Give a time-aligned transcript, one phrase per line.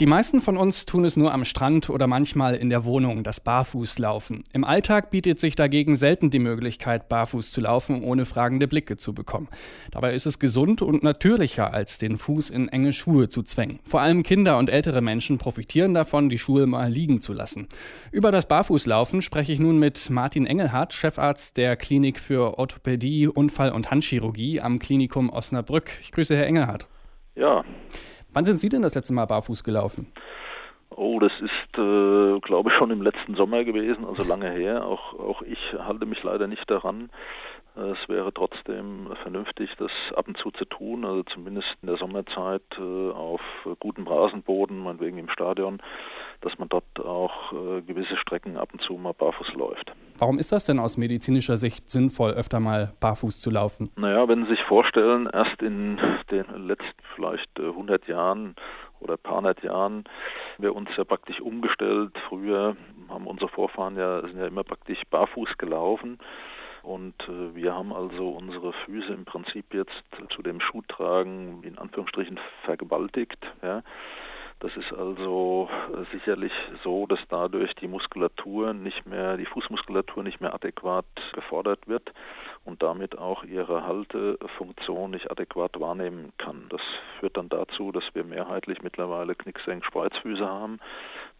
[0.00, 3.40] Die meisten von uns tun es nur am Strand oder manchmal in der Wohnung, das
[3.40, 4.42] Barfußlaufen.
[4.52, 9.14] Im Alltag bietet sich dagegen selten die Möglichkeit, barfuß zu laufen, ohne fragende Blicke zu
[9.14, 9.48] bekommen.
[9.92, 13.78] Dabei ist es gesund und natürlicher, als den Fuß in enge Schuhe zu zwängen.
[13.84, 17.68] Vor allem Kinder und ältere Menschen profitieren davon, die Schuhe mal liegen zu lassen.
[18.10, 23.72] Über das Barfußlaufen spreche ich nun mit Martin Engelhardt, Chefarzt der Klinik für Orthopädie, Unfall-
[23.72, 25.90] und Handchirurgie am Klinikum Osnabrück.
[26.00, 26.88] Ich grüße Herr Engelhardt.
[27.36, 27.62] Ja.
[28.32, 30.12] Wann sind Sie denn das letzte Mal barfuß gelaufen?
[30.90, 34.84] Oh, das ist, äh, glaube ich, schon im letzten Sommer gewesen, also lange her.
[34.84, 37.10] Auch, auch ich halte mich leider nicht daran.
[37.74, 42.62] Es wäre trotzdem vernünftig, das ab und zu zu tun, also zumindest in der Sommerzeit
[42.78, 43.40] äh, auf
[43.80, 45.80] gutem Rasenboden, meinetwegen im Stadion,
[46.42, 49.92] dass man dort auch äh, gewisse Strecken ab und zu mal barfuß läuft.
[50.18, 53.90] Warum ist das denn aus medizinischer Sicht sinnvoll, öfter mal barfuß zu laufen?
[53.96, 55.98] Naja, wenn Sie sich vorstellen, erst in
[56.30, 58.54] den letzten vielleicht 100 äh, Jahren
[59.00, 60.04] oder paar hundert Jahren
[60.58, 62.12] wir uns ja praktisch umgestellt.
[62.28, 62.76] Früher
[63.08, 66.18] haben unsere Vorfahren ja, sind ja immer praktisch barfuß gelaufen.
[66.82, 72.38] Und äh, wir haben also unsere Füße im Prinzip jetzt zu dem Schuhtragen in Anführungsstrichen
[72.64, 73.38] vergewaltigt.
[73.62, 73.82] Ja.
[74.62, 76.52] Das ist also äh, sicherlich
[76.84, 82.12] so, dass dadurch die Muskulatur nicht mehr, die Fußmuskulatur nicht mehr adäquat gefordert wird
[82.64, 86.66] und damit auch ihre Haltefunktion nicht adäquat wahrnehmen kann.
[86.68, 86.80] Das
[87.18, 90.78] führt dann dazu, dass wir mehrheitlich mittlerweile Knicksenk-Spreizfüße haben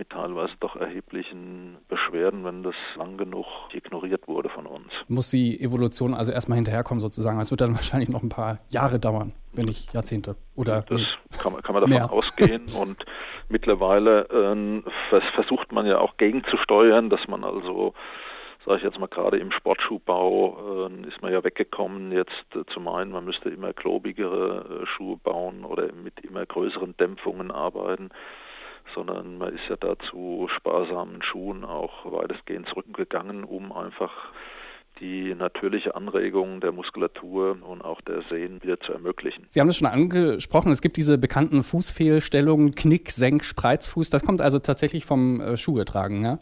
[0.00, 4.90] mit teilweise doch erheblichen Beschwerden, wenn das lang genug ignoriert wurde von uns.
[5.08, 7.38] Muss die Evolution also erstmal hinterherkommen sozusagen?
[7.38, 11.02] Es wird dann wahrscheinlich noch ein paar Jahre dauern, wenn nicht Jahrzehnte oder Das
[11.42, 12.10] kann man, kann man davon mehr.
[12.10, 13.04] ausgehen und
[13.50, 17.92] mittlerweile äh, versucht man ja auch gegenzusteuern, dass man also
[18.64, 22.80] sage ich jetzt mal gerade im Sportschuhbau äh, ist man ja weggekommen, jetzt äh, zu
[22.80, 28.10] meinen, man müsste immer klobigere äh, Schuhe bauen oder mit immer größeren Dämpfungen arbeiten,
[28.94, 34.12] sondern man ist ja dazu sparsamen Schuhen auch weitestgehend zurückgegangen, um einfach
[35.00, 39.44] die natürliche Anregung der Muskulatur und auch der Sehnen wieder zu ermöglichen.
[39.48, 44.10] Sie haben es schon angesprochen, es gibt diese bekannten Fußfehlstellungen, Knick, Senk, Spreizfuß.
[44.10, 46.38] Das kommt also tatsächlich vom äh, Schuhetragen, ja?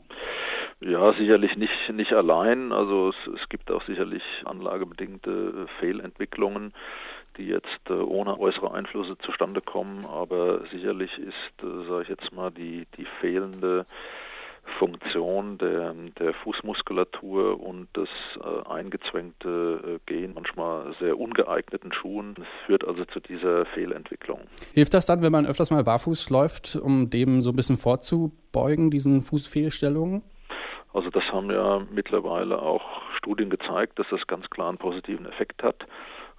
[0.80, 2.72] Ja, sicherlich nicht, nicht allein.
[2.72, 6.72] Also es, es gibt auch sicherlich anlagebedingte Fehlentwicklungen,
[7.38, 10.04] die jetzt äh, ohne äußere Einflüsse zustande kommen.
[10.04, 13.86] Aber sicherlich ist, äh, sage ich jetzt mal, die, die fehlende
[14.78, 18.08] Funktion der, der Fußmuskulatur und das
[18.42, 22.34] äh, eingezwängte äh, Gehen manchmal sehr ungeeigneten Schuhen
[22.66, 24.40] führt also zu dieser Fehlentwicklung.
[24.74, 28.90] Hilft das dann, wenn man öfters mal barfuß läuft, um dem so ein bisschen vorzubeugen,
[28.90, 30.22] diesen Fußfehlstellungen?
[30.92, 32.82] Also das haben ja mittlerweile auch
[33.16, 35.86] Studien gezeigt, dass das ganz klar einen positiven Effekt hat.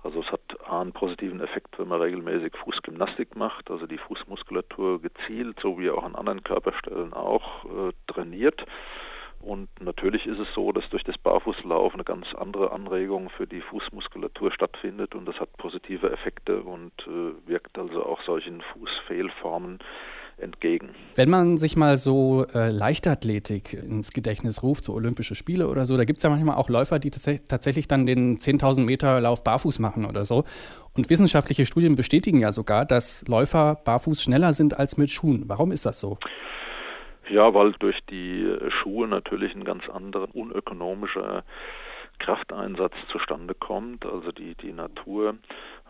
[0.03, 5.59] Also es hat einen positiven Effekt, wenn man regelmäßig Fußgymnastik macht, also die Fußmuskulatur gezielt,
[5.61, 8.65] so wie auch an anderen Körperstellen auch, äh, trainiert.
[9.41, 13.61] Und natürlich ist es so, dass durch das Barfußlaufen eine ganz andere Anregung für die
[13.61, 19.79] Fußmuskulatur stattfindet und das hat positive Effekte und äh, wirkt also auch solchen Fußfehlformen
[20.41, 20.89] entgegen.
[21.15, 25.97] Wenn man sich mal so äh, Leichtathletik ins Gedächtnis ruft, so Olympische Spiele oder so,
[25.97, 29.43] da gibt es ja manchmal auch Läufer, die tats tatsächlich dann den 10.000 Meter Lauf
[29.43, 30.43] barfuß machen oder so.
[30.95, 35.43] Und wissenschaftliche Studien bestätigen ja sogar, dass Läufer barfuß schneller sind als mit Schuhen.
[35.47, 36.17] Warum ist das so?
[37.29, 41.43] Ja, weil durch die Schuhe natürlich ein ganz anderer, unökonomischer
[42.19, 44.05] Krafteinsatz zustande kommt.
[44.05, 45.35] Also die, die Natur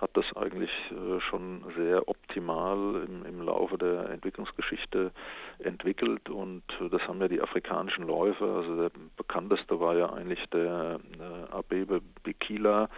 [0.02, 5.12] hat das eigentlich äh, schon sehr optimal im, im Laufe der Entwicklungsgeschichte
[5.60, 10.44] entwickelt und äh, das haben ja die afrikanischen Läufer, also der bekannteste war ja eigentlich
[10.52, 12.90] der äh, Abebe Bikila,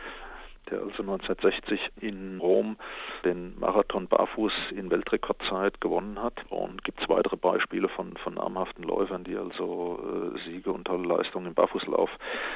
[0.70, 2.78] der also 1960 in Rom
[3.26, 6.34] den Marathon barfuß in Weltrekordzeit gewonnen hat.
[6.50, 11.08] Und gibt es weitere Beispiele von, von namhaften Läufern, die also äh, Siege und tolle
[11.08, 12.10] Leistungen im Barfußlauf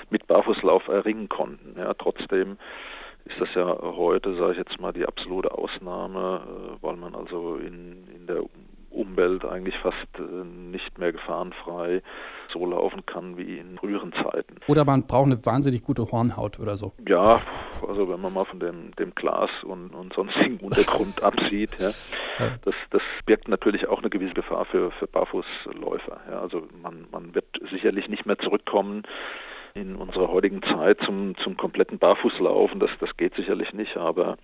[0.09, 1.77] mit Barfußlauf erringen konnten.
[1.77, 2.57] Ja, trotzdem
[3.25, 7.57] ist das ja heute, sage ich jetzt mal, die absolute Ausnahme, äh, weil man also
[7.57, 8.43] in, in der
[8.91, 12.01] Umwelt eigentlich fast äh, nicht mehr gefahrenfrei
[12.53, 14.55] so laufen kann wie in früheren Zeiten.
[14.67, 16.93] Oder man braucht eine wahnsinnig gute Hornhaut oder so.
[17.07, 17.41] Ja,
[17.85, 21.89] also wenn man mal von dem, dem Glas und, und sonstigen Untergrund absieht, ja,
[22.63, 26.21] das, das birgt natürlich auch eine gewisse Gefahr für, für Barfußläufer.
[26.29, 29.03] Ja, also man, man wird sicherlich nicht mehr zurückkommen
[29.75, 34.35] in unserer heutigen Zeit zum, zum kompletten Barfußlaufen, das, das geht sicherlich nicht, aber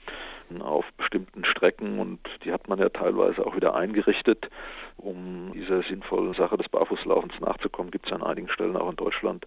[0.60, 4.50] auf bestimmten Strecken und die hat man ja teilweise auch wieder eingerichtet,
[4.98, 8.98] um dieser sinnvollen Sache des Barfußlaufens nachzukommen, gibt es ja an einigen Stellen auch in
[8.98, 9.46] Deutschland,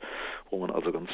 [0.49, 1.11] wo man also ganz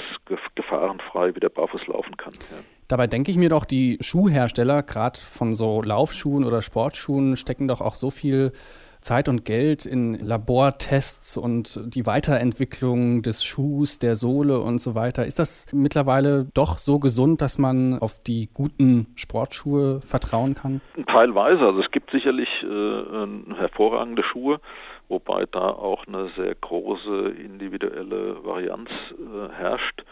[0.55, 2.33] gefahrenfrei wieder barfuß laufen kann.
[2.33, 2.59] Ja.
[2.87, 7.81] Dabei denke ich mir doch, die Schuhhersteller, gerade von so Laufschuhen oder Sportschuhen, stecken doch
[7.81, 8.53] auch so viel
[9.01, 15.27] Zeit und Geld in Labortests und die Weiterentwicklung des Schuhs, der Sohle und so weiter.
[15.27, 20.81] Ist das mittlerweile doch so gesund, dass man auf die guten Sportschuhe vertrauen kann?
[21.07, 21.67] Teilweise.
[21.67, 24.61] Also es gibt sicherlich äh, hervorragende Schuhe,
[25.09, 30.05] wobei da auch eine sehr große individuelle Varianz äh, herrscht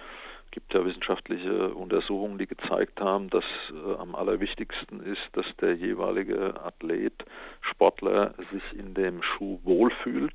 [0.58, 6.60] gibt ja wissenschaftliche Untersuchungen, die gezeigt haben, dass äh, am allerwichtigsten ist, dass der jeweilige
[6.60, 7.12] Athlet,
[7.60, 10.34] Sportler sich in dem Schuh wohlfühlt.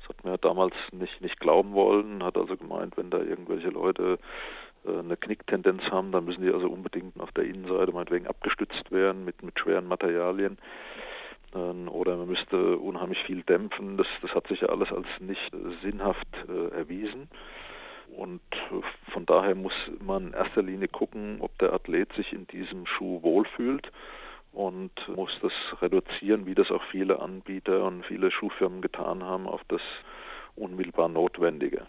[0.00, 3.68] Das hat man ja damals nicht, nicht glauben wollen, hat also gemeint, wenn da irgendwelche
[3.68, 4.18] Leute
[4.84, 9.24] äh, eine Knicktendenz haben, dann müssen die also unbedingt auf der Innenseite meinetwegen abgestützt werden
[9.24, 10.58] mit, mit schweren Materialien
[11.54, 13.98] ähm, oder man müsste unheimlich viel dämpfen.
[13.98, 17.28] Das, das hat sich ja alles als nicht sinnhaft äh, erwiesen.
[18.16, 19.72] Und äh, von daher muss
[20.04, 22.32] man in erster Linie gucken, ob der Athlet sich
[22.84, 23.90] diesem Schuh wohlfühlt
[24.52, 25.52] und muss das
[25.82, 29.80] reduzieren, wie das auch viele Anbieter und viele Schuhfirmen getan haben, auf das
[30.54, 31.82] unmittelbar Notwendige.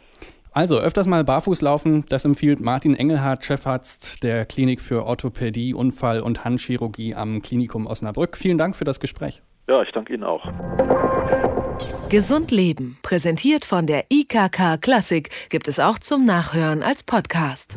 [0.52, 6.22] Also öfters mal barfuß laufen, das empfiehlt Martin Engelhardt, Chefarzt der Klinik für Orthopädie, Unfall
[6.22, 8.38] und Handchirurgie am Klinikum Osnabrück.
[8.38, 9.42] Vielen Dank für das Gespräch.
[9.68, 10.48] Ja, ich danke Ihnen auch.
[12.10, 17.76] Gesund Leben, präsentiert von der IKK Klassik, gibt es auch zum Nachhören als Podcast.